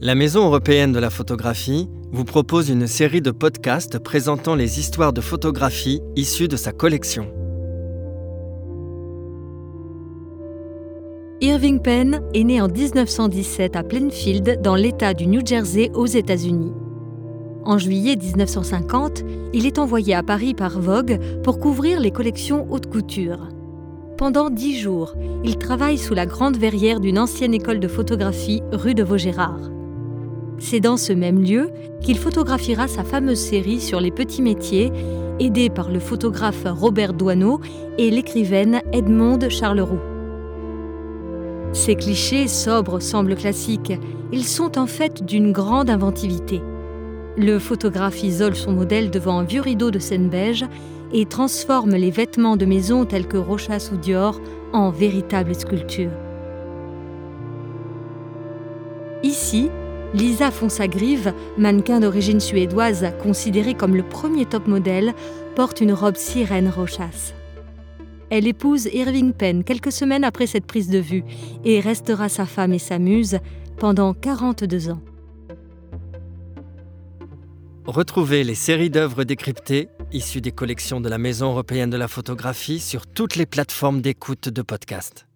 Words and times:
La 0.00 0.14
Maison 0.14 0.44
européenne 0.44 0.92
de 0.92 1.00
la 1.00 1.10
photographie 1.10 1.88
vous 2.12 2.24
propose 2.24 2.68
une 2.68 2.86
série 2.86 3.20
de 3.20 3.32
podcasts 3.32 3.98
présentant 3.98 4.54
les 4.54 4.78
histoires 4.78 5.12
de 5.12 5.20
photographie 5.20 6.00
issues 6.14 6.46
de 6.46 6.56
sa 6.56 6.70
collection. 6.70 7.26
Irving 11.40 11.80
Penn 11.80 12.22
est 12.32 12.44
né 12.44 12.60
en 12.60 12.68
1917 12.68 13.74
à 13.74 13.82
Plainfield, 13.82 14.60
dans 14.62 14.76
l'État 14.76 15.14
du 15.14 15.26
New 15.26 15.44
Jersey, 15.44 15.90
aux 15.94 16.06
États-Unis. 16.06 16.72
En 17.64 17.76
juillet 17.76 18.14
1950, 18.14 19.24
il 19.52 19.66
est 19.66 19.80
envoyé 19.80 20.14
à 20.14 20.22
Paris 20.22 20.54
par 20.54 20.80
Vogue 20.80 21.18
pour 21.42 21.58
couvrir 21.58 21.98
les 21.98 22.12
collections 22.12 22.68
haute 22.70 22.86
couture. 22.86 23.48
Pendant 24.16 24.48
dix 24.48 24.78
jours, 24.78 25.16
il 25.42 25.58
travaille 25.58 25.98
sous 25.98 26.14
la 26.14 26.26
grande 26.26 26.56
verrière 26.56 27.00
d'une 27.00 27.18
ancienne 27.18 27.54
école 27.54 27.80
de 27.80 27.88
photographie 27.88 28.62
rue 28.70 28.94
de 28.94 29.02
Vaugirard. 29.02 29.72
C'est 30.58 30.80
dans 30.80 30.96
ce 30.96 31.12
même 31.12 31.42
lieu 31.42 31.70
qu'il 32.00 32.18
photographiera 32.18 32.88
sa 32.88 33.04
fameuse 33.04 33.38
série 33.38 33.80
sur 33.80 34.00
les 34.00 34.10
petits 34.10 34.42
métiers, 34.42 34.92
aidé 35.38 35.70
par 35.70 35.90
le 35.90 36.00
photographe 36.00 36.64
Robert 36.66 37.12
Doisneau 37.12 37.60
et 37.96 38.10
l'écrivaine 38.10 38.82
Edmond 38.92 39.48
Charleroux. 39.48 40.00
Ces 41.72 41.94
clichés 41.94 42.48
sobres 42.48 43.00
semblent 43.00 43.36
classiques, 43.36 43.92
ils 44.32 44.44
sont 44.44 44.78
en 44.78 44.86
fait 44.86 45.24
d'une 45.24 45.52
grande 45.52 45.90
inventivité. 45.90 46.60
Le 47.36 47.58
photographe 47.58 48.22
isole 48.24 48.56
son 48.56 48.72
modèle 48.72 49.10
devant 49.10 49.38
un 49.38 49.44
vieux 49.44 49.60
rideau 49.60 49.90
de 49.90 49.98
scène 49.98 50.28
beige 50.28 50.64
et 51.12 51.24
transforme 51.24 51.94
les 51.94 52.10
vêtements 52.10 52.56
de 52.56 52.66
maison 52.66 53.04
tels 53.04 53.28
que 53.28 53.36
Rochas 53.36 53.90
ou 53.92 53.96
Dior 53.96 54.40
en 54.72 54.90
véritables 54.90 55.54
sculptures. 55.54 56.10
Ici, 59.22 59.70
Lisa 60.14 60.50
Fonsagrive, 60.50 61.34
mannequin 61.58 62.00
d'origine 62.00 62.40
suédoise 62.40 63.12
considérée 63.22 63.74
comme 63.74 63.94
le 63.94 64.02
premier 64.02 64.46
top 64.46 64.66
modèle, 64.66 65.14
porte 65.54 65.80
une 65.80 65.92
robe 65.92 66.16
sirène 66.16 66.68
Rochas. 66.68 67.34
Elle 68.30 68.46
épouse 68.46 68.88
Irving 68.92 69.32
Penn 69.32 69.64
quelques 69.64 69.92
semaines 69.92 70.24
après 70.24 70.46
cette 70.46 70.66
prise 70.66 70.88
de 70.88 70.98
vue 70.98 71.24
et 71.64 71.80
restera 71.80 72.28
sa 72.28 72.46
femme 72.46 72.72
et 72.72 72.78
sa 72.78 72.98
muse 72.98 73.38
pendant 73.78 74.14
42 74.14 74.90
ans. 74.90 75.00
Retrouvez 77.86 78.44
les 78.44 78.54
séries 78.54 78.90
d'œuvres 78.90 79.24
décryptées 79.24 79.88
issues 80.12 80.40
des 80.40 80.52
collections 80.52 81.00
de 81.00 81.08
la 81.08 81.18
Maison 81.18 81.50
européenne 81.50 81.90
de 81.90 81.96
la 81.96 82.08
photographie 82.08 82.80
sur 82.80 83.06
toutes 83.06 83.36
les 83.36 83.46
plateformes 83.46 84.00
d'écoute 84.00 84.48
de 84.48 84.62
podcast. 84.62 85.27